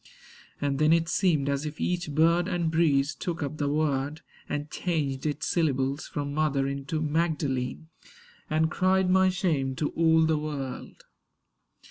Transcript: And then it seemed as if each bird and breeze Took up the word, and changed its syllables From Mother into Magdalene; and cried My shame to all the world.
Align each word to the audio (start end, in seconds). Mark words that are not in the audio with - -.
And 0.59 0.79
then 0.79 0.91
it 0.91 1.07
seemed 1.07 1.47
as 1.47 1.63
if 1.63 1.79
each 1.79 2.09
bird 2.15 2.47
and 2.47 2.71
breeze 2.71 3.13
Took 3.13 3.43
up 3.43 3.57
the 3.57 3.69
word, 3.69 4.21
and 4.49 4.67
changed 4.71 5.27
its 5.27 5.45
syllables 5.45 6.07
From 6.07 6.33
Mother 6.33 6.65
into 6.67 6.99
Magdalene; 6.99 7.87
and 8.49 8.71
cried 8.71 9.11
My 9.11 9.29
shame 9.29 9.75
to 9.75 9.89
all 9.89 10.25
the 10.25 10.39
world. 10.39 11.05